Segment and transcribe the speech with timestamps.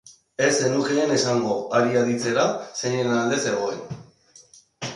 [0.45, 2.47] Ez zenukeen esango, hari aditzera,
[2.81, 3.87] zeinen alde zegoen.